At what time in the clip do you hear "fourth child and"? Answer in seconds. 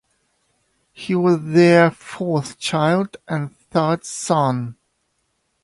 1.91-3.55